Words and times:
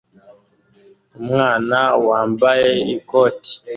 Umwana 1.19 1.79
wambaye 2.07 2.69
ikoti 2.97 3.53